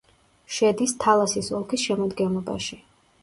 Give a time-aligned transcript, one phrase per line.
[0.59, 2.81] შედის თალასის ოლქის შემადგენლობაში.